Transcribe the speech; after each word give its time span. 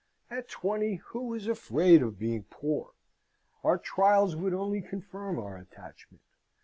At 0.31 0.49
twenty, 0.49 0.95
who 0.95 1.31
is 1.35 1.47
afraid 1.47 2.01
of 2.01 2.17
being 2.17 2.45
poor? 2.49 2.93
Our 3.63 3.77
trials 3.77 4.35
would 4.35 4.51
only 4.55 4.81
confirm 4.81 5.37
our 5.37 5.55
attachment. 5.57 6.23